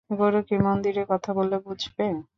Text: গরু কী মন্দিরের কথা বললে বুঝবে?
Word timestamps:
গরু 0.09 0.39
কী 0.47 0.55
মন্দিরের 0.65 1.05
কথা 1.11 1.29
বললে 1.37 1.57
বুঝবে? 1.65 2.05